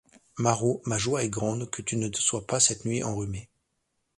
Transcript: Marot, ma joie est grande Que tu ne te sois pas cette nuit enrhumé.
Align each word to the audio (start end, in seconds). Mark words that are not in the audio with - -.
Marot, 0.39 0.81
ma 0.87 0.97
joie 0.97 1.23
est 1.23 1.29
grande 1.29 1.69
Que 1.69 1.83
tu 1.83 1.95
ne 1.95 2.07
te 2.07 2.17
sois 2.19 2.47
pas 2.47 2.59
cette 2.59 2.85
nuit 2.85 3.03
enrhumé. 3.03 3.51